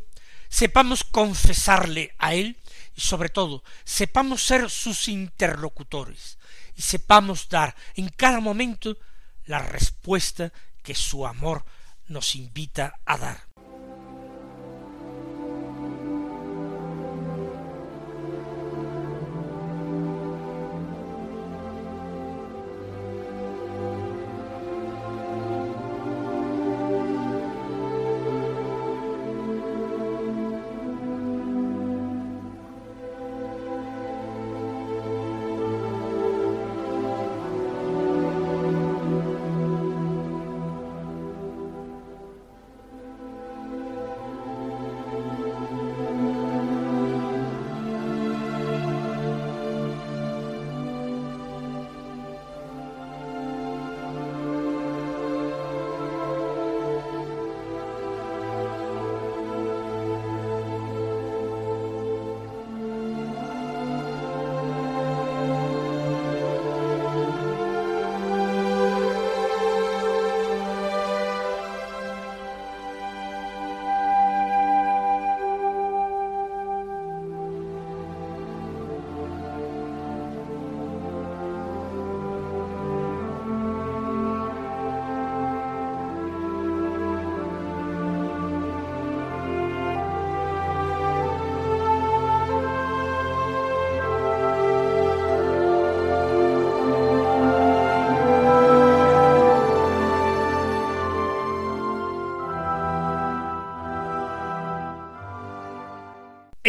sepamos 0.50 1.04
confesarle 1.04 2.14
a 2.20 2.34
Él 2.36 2.58
y 2.96 3.02
sobre 3.02 3.30
todo 3.30 3.64
sepamos 3.84 4.46
ser 4.46 4.70
sus 4.70 5.08
interlocutores 5.08 6.38
y 6.76 6.82
sepamos 6.82 7.50
dar 7.50 7.76
en 7.96 8.10
cada 8.10 8.40
momento 8.40 8.98
la 9.46 9.60
respuesta 9.60 10.52
que 10.84 10.96
su 10.96 11.26
amor 11.26 11.66
nos 12.08 12.36
invita 12.36 13.00
a 13.06 13.18
dar. 13.18 13.52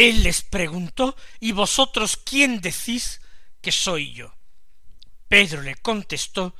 Él 0.05 0.21
les 0.21 0.43
preguntó, 0.43 1.17
¿y 1.39 1.51
vosotros 1.51 2.15
quién 2.15 2.61
decís 2.61 3.21
que 3.59 3.71
soy 3.71 4.13
yo? 4.13 4.35
Pedro 5.27 5.63
le 5.63 5.73
contestó, 5.73 6.55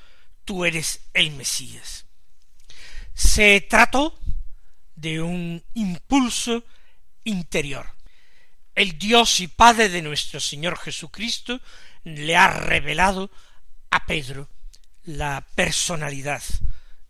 tú 0.45 0.65
eres 0.65 1.01
el 1.13 1.29
Mesías. 1.29 2.07
Se 3.13 3.61
trató 3.61 4.19
de 4.95 5.21
un 5.21 5.63
impulso 5.75 6.63
interior. 7.23 7.87
El 8.73 8.97
Dios 8.97 9.39
y 9.39 9.47
Padre 9.47 9.89
de 9.89 10.01
nuestro 10.01 10.39
Señor 10.39 10.79
Jesucristo 10.79 11.61
le 12.03 12.35
ha 12.35 12.47
revelado 12.47 13.29
a 13.91 14.07
Pedro 14.07 14.49
la 15.03 15.45
personalidad 15.53 16.41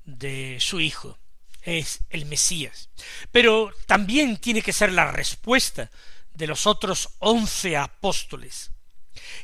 de 0.04 0.58
su 0.60 0.82
Hijo. 0.82 1.18
Es 1.62 2.02
el 2.10 2.26
Mesías. 2.26 2.90
Pero 3.32 3.74
también 3.88 4.36
tiene 4.36 4.62
que 4.62 4.74
ser 4.74 4.92
la 4.92 5.14
respuesta 5.14 5.90
de 6.36 6.48
los 6.48 6.68
otros 6.68 7.10
once 7.20 7.76
apóstoles. 7.78 8.72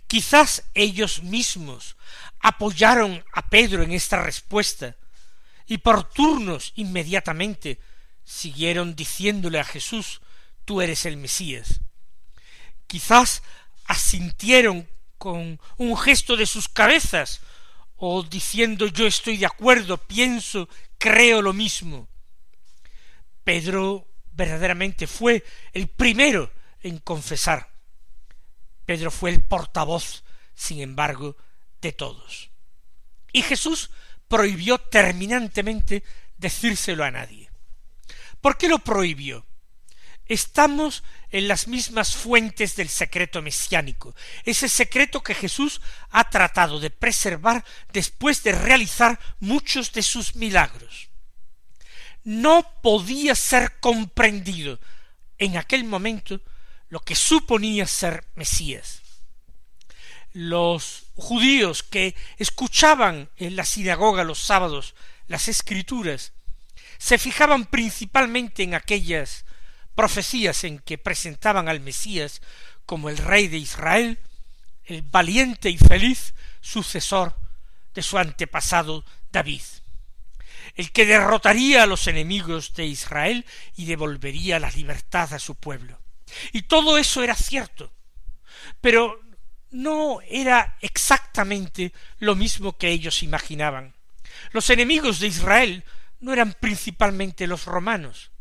Quizás 0.07 0.63
ellos 0.73 1.23
mismos 1.23 1.95
apoyaron 2.39 3.23
a 3.33 3.49
Pedro 3.49 3.83
en 3.83 3.91
esta 3.91 4.21
respuesta 4.21 4.95
y 5.65 5.77
por 5.77 6.03
turnos 6.03 6.73
inmediatamente 6.75 7.79
siguieron 8.23 8.95
diciéndole 8.95 9.59
a 9.59 9.63
Jesús, 9.63 10.21
tú 10.65 10.81
eres 10.81 11.05
el 11.05 11.17
Mesías. 11.17 11.79
Quizás 12.87 13.41
asintieron 13.85 14.87
con 15.17 15.59
un 15.77 15.97
gesto 15.97 16.35
de 16.35 16.45
sus 16.45 16.67
cabezas 16.67 17.41
o 17.95 18.23
diciendo 18.23 18.87
yo 18.87 19.05
estoy 19.07 19.37
de 19.37 19.45
acuerdo, 19.45 19.97
pienso, 19.97 20.67
creo 20.97 21.41
lo 21.41 21.53
mismo. 21.53 22.09
Pedro 23.43 24.07
verdaderamente 24.31 25.07
fue 25.07 25.43
el 25.73 25.87
primero 25.87 26.51
en 26.81 26.99
confesar. 26.99 27.69
Pedro 28.85 29.11
fue 29.11 29.29
el 29.29 29.41
portavoz, 29.41 30.23
sin 30.53 30.81
embargo, 30.81 31.37
de 31.81 31.91
todos. 31.91 32.49
Y 33.31 33.41
Jesús 33.41 33.91
prohibió 34.27 34.77
terminantemente 34.77 36.03
decírselo 36.37 37.03
a 37.03 37.11
nadie. 37.11 37.49
¿Por 38.41 38.57
qué 38.57 38.67
lo 38.67 38.79
prohibió? 38.79 39.45
Estamos 40.25 41.03
en 41.29 41.47
las 41.47 41.67
mismas 41.67 42.15
fuentes 42.15 42.75
del 42.75 42.89
secreto 42.89 43.41
mesiánico, 43.41 44.15
ese 44.45 44.69
secreto 44.69 45.21
que 45.21 45.35
Jesús 45.35 45.81
ha 46.09 46.29
tratado 46.29 46.79
de 46.79 46.89
preservar 46.89 47.65
después 47.91 48.41
de 48.43 48.53
realizar 48.53 49.19
muchos 49.39 49.91
de 49.91 50.03
sus 50.03 50.35
milagros. 50.35 51.09
No 52.23 52.65
podía 52.81 53.35
ser 53.35 53.79
comprendido 53.79 54.79
en 55.37 55.57
aquel 55.57 55.83
momento 55.83 56.41
lo 56.91 56.99
que 56.99 57.15
suponía 57.15 57.87
ser 57.87 58.25
Mesías. 58.35 59.01
Los 60.33 61.05
judíos 61.15 61.83
que 61.83 62.15
escuchaban 62.37 63.29
en 63.37 63.55
la 63.55 63.63
sinagoga 63.63 64.25
los 64.25 64.39
sábados 64.39 64.93
las 65.27 65.47
escrituras 65.47 66.33
se 66.97 67.17
fijaban 67.17 67.65
principalmente 67.65 68.63
en 68.63 68.75
aquellas 68.75 69.45
profecías 69.95 70.65
en 70.65 70.79
que 70.79 70.97
presentaban 70.97 71.69
al 71.69 71.79
Mesías 71.79 72.41
como 72.85 73.09
el 73.09 73.17
rey 73.17 73.47
de 73.47 73.57
Israel, 73.57 74.19
el 74.83 75.01
valiente 75.01 75.69
y 75.69 75.77
feliz 75.77 76.33
sucesor 76.59 77.37
de 77.93 78.01
su 78.01 78.17
antepasado 78.17 79.05
David, 79.31 79.63
el 80.75 80.91
que 80.91 81.05
derrotaría 81.05 81.83
a 81.83 81.87
los 81.87 82.07
enemigos 82.07 82.73
de 82.73 82.85
Israel 82.85 83.45
y 83.77 83.85
devolvería 83.85 84.59
la 84.59 84.71
libertad 84.71 85.33
a 85.33 85.39
su 85.39 85.55
pueblo. 85.55 86.00
Y 86.51 86.63
todo 86.63 86.97
eso 86.97 87.23
era 87.23 87.35
cierto, 87.35 87.91
pero 88.79 89.21
no 89.71 90.19
era 90.27 90.77
exactamente 90.81 91.93
lo 92.19 92.35
mismo 92.35 92.77
que 92.77 92.89
ellos 92.89 93.23
imaginaban. 93.23 93.95
Los 94.51 94.69
enemigos 94.69 95.19
de 95.19 95.27
Israel 95.27 95.83
no 96.19 96.33
eran 96.33 96.53
principalmente 96.53 97.47
los 97.47 97.65
romanos. 97.65 98.31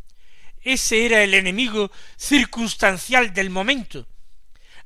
Ese 0.63 1.07
era 1.07 1.23
el 1.23 1.35
enemigo 1.35 1.91
circunstancial 2.17 3.33
del 3.33 3.51
momento. 3.51 4.07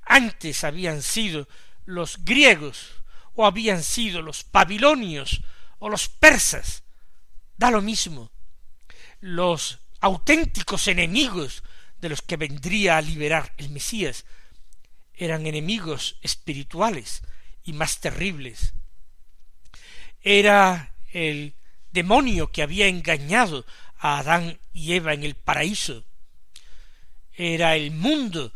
Antes 0.03 0.65
habían 0.65 1.03
sido 1.03 1.49
los 1.85 2.25
griegos, 2.25 3.03
o 3.35 3.47
habían 3.47 3.83
sido 3.83 4.23
los 4.23 4.47
babilonios, 4.53 5.43
o 5.79 5.89
los 5.89 6.09
persas. 6.09 6.85
Da 7.57 7.71
lo 7.71 7.83
mismo. 7.83 8.31
Los 9.21 9.81
auténticos 10.01 10.87
enemigos 10.87 11.65
de 12.01 12.09
los 12.09 12.23
que 12.23 12.37
vendría 12.37 12.97
a 12.97 13.03
liberar 13.03 13.53
el 13.57 13.71
Mesías 13.71 14.25
eran 15.15 15.47
enemigos 15.47 16.19
espirituales 16.23 17.23
y 17.63 17.73
más 17.73 18.01
terribles. 18.01 18.75
Era 20.23 20.95
el 21.13 21.55
demonio 21.93 22.51
que 22.51 22.63
había 22.63 22.89
engañado 22.89 23.65
a 23.99 24.19
Adán 24.19 24.59
y 24.73 24.95
Eva 24.95 25.15
en 25.15 25.23
el 25.23 25.37
paraíso. 25.37 26.05
Era 27.33 27.77
el 27.77 27.91
mundo 27.91 28.53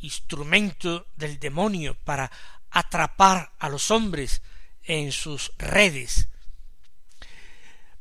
instrumento 0.00 1.06
del 1.16 1.38
demonio 1.38 1.96
para 2.04 2.30
atrapar 2.70 3.52
a 3.58 3.68
los 3.68 3.90
hombres 3.90 4.42
en 4.84 5.10
sus 5.12 5.52
redes. 5.56 6.28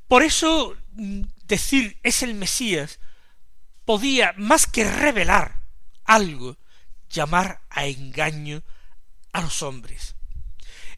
Por 0.08 0.22
eso 0.24 0.78
mm, 0.92 1.22
decir 1.46 1.98
es 2.04 2.22
el 2.22 2.36
Mesías 2.36 3.00
podía, 3.86 4.34
más 4.38 4.68
que 4.68 4.84
revelar 4.84 5.62
algo, 6.04 6.58
llamar 7.10 7.62
a 7.70 7.86
engaño 7.86 8.64
a 9.32 9.42
los 9.42 9.62
hombres. 9.62 10.16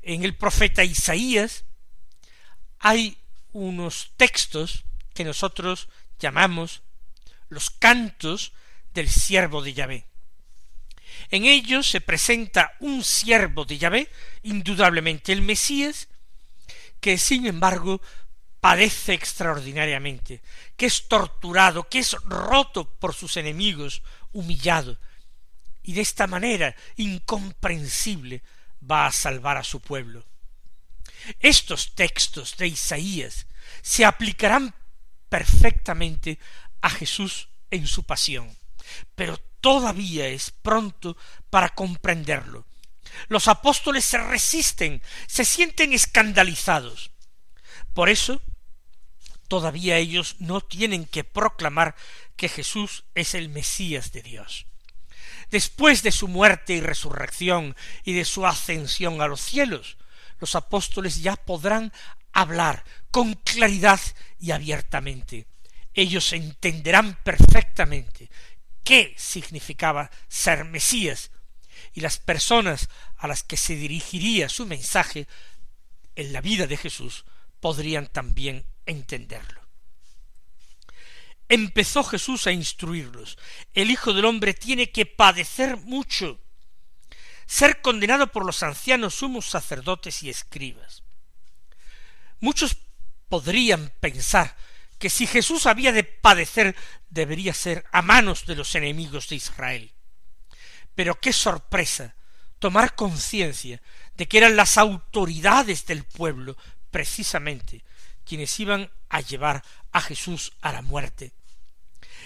En 0.02 0.24
el 0.24 0.36
profeta 0.36 0.84
Isaías 0.84 1.66
hay 2.80 3.18
unos 3.52 4.14
textos 4.18 4.86
que 5.14 5.24
nosotros 5.24 5.90
llamamos 6.20 6.82
los 7.50 7.70
cantos 7.70 8.54
del 8.94 9.10
siervo 9.10 9.62
de 9.62 9.74
Yahvé. 9.74 10.08
En 11.30 11.46
ellos 11.46 11.90
se 11.90 12.02
presenta 12.02 12.74
un 12.80 13.04
siervo 13.04 13.66
de 13.66 13.78
Yahvé, 13.78 14.10
indudablemente 14.44 15.34
el 15.34 15.42
Mesías, 15.42 16.08
que 17.00 17.18
sin 17.18 17.46
embargo 17.46 18.02
padece 18.60 19.14
extraordinariamente, 19.14 20.42
que 20.76 20.86
es 20.88 21.08
torturado, 21.08 21.88
que 21.88 22.00
es 22.00 22.14
roto 22.24 22.86
por 22.86 23.14
sus 23.14 23.38
enemigos, 23.38 24.02
humillado, 24.34 24.98
y 25.84 25.94
de 25.94 26.02
esta 26.02 26.28
manera 26.28 26.76
incomprensible 26.98 28.44
va 28.90 29.06
a 29.06 29.12
salvar 29.12 29.58
a 29.58 29.64
su 29.64 29.80
pueblo. 29.80 30.26
Estos 31.40 31.96
textos 31.96 32.58
de 32.58 32.68
Isaías 32.68 33.48
se 33.82 34.06
aplicarán 34.06 34.74
perfectamente 35.30 36.40
a 36.82 36.90
Jesús 36.90 37.50
en 37.72 37.88
su 37.88 38.04
pasión, 38.04 38.56
pero 39.16 39.38
todavía 39.62 40.28
es 40.28 40.52
pronto 40.52 41.18
para 41.50 41.70
comprenderlo. 41.70 42.66
Los 43.30 43.48
apóstoles 43.48 44.06
se 44.06 44.18
resisten, 44.18 45.02
se 45.28 45.46
sienten 45.46 45.94
escandalizados. 45.94 47.12
Por 47.94 48.10
eso 48.10 48.42
todavía 49.48 49.98
ellos 49.98 50.36
no 50.40 50.62
tienen 50.62 51.06
que 51.06 51.24
proclamar 51.24 51.96
que 52.36 52.50
Jesús 52.50 53.06
es 53.16 53.34
el 53.34 53.50
Mesías 53.50 54.12
de 54.12 54.22
Dios. 54.22 54.66
Después 55.50 56.04
de 56.04 56.12
su 56.12 56.28
muerte 56.28 56.74
y 56.74 56.82
resurrección 56.82 57.76
y 58.04 58.14
de 58.14 58.26
su 58.26 58.46
ascensión 58.46 59.22
a 59.22 59.28
los 59.28 59.42
cielos, 59.42 59.98
los 60.40 60.56
apóstoles 60.56 61.22
ya 61.22 61.36
podrán 61.36 61.94
hablar 62.34 62.84
con 63.12 63.34
claridad 63.34 64.00
y 64.40 64.52
abiertamente. 64.52 65.48
Ellos 65.94 66.34
entenderán 66.34 67.18
perfectamente 67.24 68.30
qué 68.84 69.16
significaba 69.18 70.12
ser 70.28 70.66
Mesías, 70.66 71.32
y 71.94 72.02
las 72.02 72.20
personas 72.20 72.90
a 73.18 73.28
las 73.28 73.44
que 73.44 73.58
se 73.58 73.76
dirigiría 73.76 74.50
su 74.50 74.66
mensaje 74.66 75.28
en 76.16 76.34
la 76.34 76.42
vida 76.42 76.68
de 76.68 76.78
Jesús 76.78 77.26
podrían 77.60 78.08
también 78.08 78.66
entenderlo. 78.88 79.62
Empezó 81.50 82.04
Jesús 82.04 82.48
a 82.48 82.52
instruirlos. 82.52 83.38
El 83.74 83.92
Hijo 83.92 84.14
del 84.14 84.26
Hombre 84.26 84.54
tiene 84.54 84.92
que 84.92 85.06
padecer 85.06 85.78
mucho, 85.78 86.42
ser 87.46 87.82
condenado 87.82 88.28
por 88.32 88.46
los 88.46 88.64
ancianos 88.64 89.16
sumos 89.16 89.50
sacerdotes 89.50 90.24
y 90.24 90.30
escribas. 90.30 91.04
Muchos 92.40 92.78
podrían 93.30 93.94
pensar 94.00 94.56
que 95.00 95.10
si 95.10 95.28
Jesús 95.28 95.66
había 95.66 95.92
de 95.92 96.04
padecer 96.04 96.76
debería 97.10 97.54
ser 97.54 97.86
a 97.92 98.02
manos 98.02 98.46
de 98.46 98.56
los 98.56 98.76
enemigos 98.76 99.30
de 99.30 99.36
Israel. 99.36 99.94
Pero 100.96 101.20
qué 101.20 101.32
sorpresa 101.32 102.16
tomar 102.60 102.96
conciencia 102.96 103.82
de 104.16 104.28
que 104.28 104.40
eran 104.40 104.56
las 104.56 104.78
autoridades 104.78 105.86
del 105.86 106.04
pueblo 106.04 106.58
precisamente 106.92 107.84
quienes 108.28 108.60
iban 108.60 108.92
a 109.10 109.22
llevar 109.22 109.64
a 109.92 110.02
Jesús 110.02 110.54
a 110.62 110.72
la 110.72 110.82
muerte. 110.82 111.34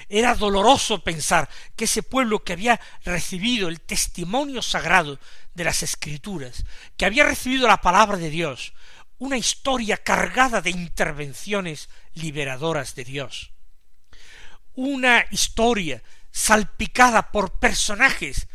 Era 0.09 0.35
doloroso 0.35 1.03
pensar 1.03 1.49
que 1.75 1.85
ese 1.85 2.03
pueblo 2.03 2.43
que 2.43 2.53
había 2.53 2.81
recibido 3.05 3.69
el 3.69 3.79
testimonio 3.79 4.61
sagrado 4.61 5.19
de 5.53 5.63
las 5.63 5.83
Escrituras, 5.83 6.65
que 6.97 7.05
había 7.05 7.23
recibido 7.23 7.67
la 7.67 7.79
palabra 7.79 8.17
de 8.17 8.29
Dios, 8.29 8.73
una 9.19 9.37
historia 9.37 9.97
cargada 9.97 10.61
de 10.61 10.71
intervenciones 10.71 11.89
liberadoras 12.15 12.95
de 12.95 13.05
Dios, 13.05 13.51
una 14.73 15.25
historia 15.31 16.01
salpicada 16.31 17.31
por 17.31 17.59
personajes 17.59 18.47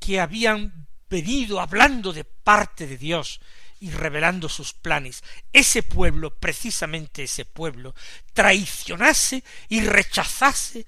que 0.00 0.20
habían 0.20 0.88
venido 1.08 1.60
hablando 1.60 2.12
de 2.12 2.24
parte 2.24 2.86
de 2.86 2.96
Dios 2.96 3.40
y 3.80 3.90
revelando 3.90 4.48
sus 4.48 4.72
planes, 4.72 5.22
ese 5.52 5.82
pueblo, 5.82 6.34
precisamente 6.34 7.24
ese 7.24 7.44
pueblo, 7.44 7.94
traicionase 8.32 9.44
y 9.68 9.80
rechazase 9.82 10.86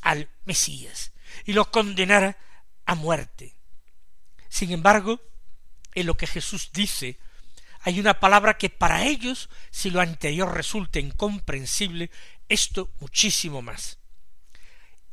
al 0.00 0.28
Mesías 0.44 1.12
y 1.44 1.52
lo 1.52 1.70
condenara 1.70 2.36
a 2.86 2.94
muerte. 2.94 3.54
Sin 4.48 4.72
embargo, 4.72 5.20
en 5.94 6.06
lo 6.06 6.16
que 6.16 6.26
Jesús 6.26 6.70
dice, 6.72 7.18
hay 7.80 8.00
una 8.00 8.18
palabra 8.18 8.56
que 8.56 8.70
para 8.70 9.04
ellos, 9.04 9.48
si 9.70 9.90
lo 9.90 10.00
anterior 10.00 10.54
resulta 10.54 10.98
incomprensible, 10.98 12.10
esto 12.48 12.90
muchísimo 13.00 13.62
más. 13.62 13.98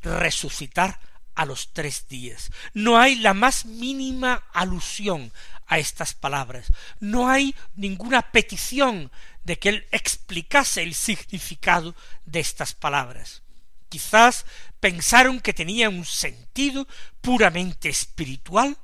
Resucitar 0.01 0.99
a 1.35 1.45
los 1.45 1.73
tres 1.73 2.07
días. 2.07 2.51
No 2.73 2.97
hay 2.97 3.15
la 3.15 3.33
más 3.33 3.65
mínima 3.65 4.43
alusión 4.53 5.31
a 5.67 5.77
estas 5.79 6.13
palabras. 6.13 6.71
No 6.99 7.29
hay 7.29 7.55
ninguna 7.75 8.31
petición 8.31 9.11
de 9.43 9.59
que 9.59 9.69
él 9.69 9.87
explicase 9.91 10.81
el 10.81 10.95
significado 10.95 11.95
de 12.25 12.39
estas 12.39 12.73
palabras. 12.73 13.43
Quizás 13.89 14.45
pensaron 14.79 15.39
que 15.39 15.53
tenía 15.53 15.89
un 15.89 16.05
sentido 16.05 16.87
puramente 17.21 17.89
espiritual, 17.89 18.77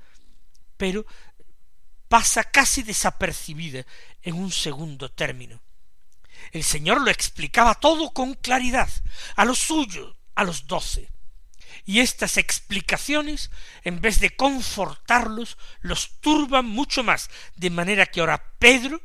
pero 0.77 1.05
pasa 2.07 2.43
casi 2.43 2.83
desapercibida 2.83 3.85
en 4.21 4.35
un 4.35 4.51
segundo 4.51 5.09
término. 5.09 5.61
El 6.51 6.63
Señor 6.63 7.01
lo 7.01 7.11
explicaba 7.11 7.75
todo 7.75 8.11
con 8.11 8.33
claridad, 8.33 8.89
a 9.35 9.45
los 9.45 9.59
suyos, 9.59 10.15
a 10.35 10.43
los 10.43 10.67
doce 10.67 11.09
y 11.85 11.99
estas 11.99 12.37
explicaciones, 12.37 13.51
en 13.83 14.01
vez 14.01 14.19
de 14.19 14.35
confortarlos, 14.35 15.57
los 15.81 16.19
turban 16.19 16.65
mucho 16.65 17.03
más, 17.03 17.29
de 17.55 17.69
manera 17.69 18.05
que 18.05 18.19
ahora 18.19 18.53
Pedro 18.59 19.01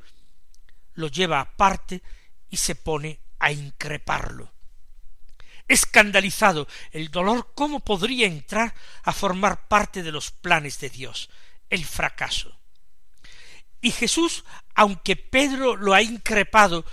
lo 0.94 1.08
lleva 1.08 1.40
aparte 1.40 2.02
y 2.50 2.56
se 2.56 2.74
pone 2.74 3.20
a 3.38 3.52
increparlo. 3.52 4.52
Escandalizado, 5.68 6.68
el 6.92 7.10
dolor 7.10 7.52
cómo 7.54 7.80
podría 7.80 8.26
entrar 8.26 8.74
a 9.02 9.12
formar 9.12 9.66
parte 9.68 10.02
de 10.02 10.12
los 10.12 10.30
planes 10.30 10.78
de 10.78 10.90
Dios, 10.90 11.28
el 11.70 11.84
fracaso. 11.84 12.56
Y 13.80 13.90
Jesús, 13.90 14.44
aunque 14.74 15.16
Pedro 15.16 15.76
lo 15.76 15.92
ha 15.92 16.02
increpado 16.02 16.84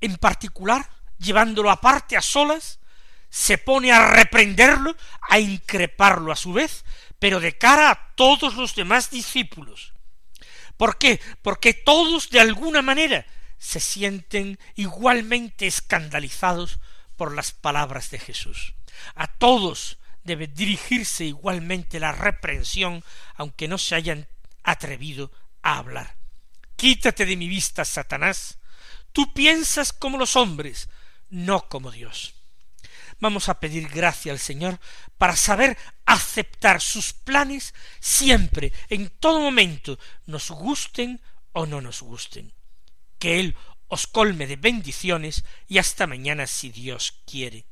en 0.00 0.16
particular, 0.16 0.88
llevándolo 1.18 1.70
aparte 1.70 2.16
a 2.16 2.22
solas, 2.22 2.78
se 3.36 3.58
pone 3.58 3.92
a 3.92 4.06
reprenderlo, 4.06 4.96
a 5.20 5.38
increparlo 5.38 6.32
a 6.32 6.36
su 6.36 6.54
vez, 6.54 6.86
pero 7.18 7.38
de 7.38 7.58
cara 7.58 7.90
a 7.90 8.14
todos 8.14 8.54
los 8.54 8.74
demás 8.74 9.10
discípulos. 9.10 9.92
¿Por 10.78 10.96
qué? 10.96 11.20
Porque 11.42 11.74
todos 11.74 12.30
de 12.30 12.40
alguna 12.40 12.80
manera 12.80 13.26
se 13.58 13.78
sienten 13.78 14.58
igualmente 14.74 15.66
escandalizados 15.66 16.78
por 17.18 17.34
las 17.34 17.52
palabras 17.52 18.08
de 18.08 18.20
Jesús. 18.20 18.72
A 19.14 19.26
todos 19.26 19.98
debe 20.24 20.46
dirigirse 20.46 21.26
igualmente 21.26 22.00
la 22.00 22.12
reprensión, 22.12 23.04
aunque 23.34 23.68
no 23.68 23.76
se 23.76 23.96
hayan 23.96 24.28
atrevido 24.62 25.30
a 25.60 25.76
hablar. 25.76 26.16
Quítate 26.76 27.26
de 27.26 27.36
mi 27.36 27.48
vista, 27.48 27.84
Satanás. 27.84 28.56
Tú 29.12 29.34
piensas 29.34 29.92
como 29.92 30.16
los 30.16 30.36
hombres, 30.36 30.88
no 31.28 31.68
como 31.68 31.90
Dios. 31.90 32.35
Vamos 33.18 33.48
a 33.48 33.60
pedir 33.60 33.88
gracia 33.88 34.32
al 34.32 34.38
Señor 34.38 34.78
para 35.16 35.36
saber 35.36 35.76
aceptar 36.04 36.80
sus 36.80 37.12
planes 37.12 37.74
siempre, 38.00 38.72
en 38.88 39.08
todo 39.08 39.40
momento, 39.40 39.98
nos 40.26 40.50
gusten 40.50 41.20
o 41.52 41.66
no 41.66 41.80
nos 41.80 42.02
gusten. 42.02 42.52
Que 43.18 43.40
Él 43.40 43.56
os 43.88 44.06
colme 44.06 44.46
de 44.46 44.56
bendiciones 44.56 45.44
y 45.68 45.78
hasta 45.78 46.06
mañana 46.06 46.46
si 46.46 46.70
Dios 46.70 47.22
quiere. 47.24 47.66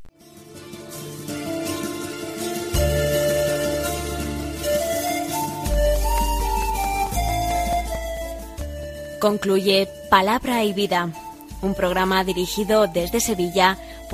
Concluye 9.21 9.89
Palabra 10.11 10.65
y 10.65 10.75
Vida, 10.75 11.11
un 11.63 11.75
programa 11.75 12.25
dirigido 12.25 12.87
desde 12.89 13.21
Sevilla 13.21 13.79